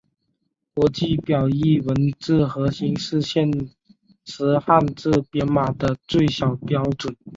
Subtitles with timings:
[0.73, 3.51] 国际表意文字核心是现
[4.25, 7.15] 时汉字编码的最小标准。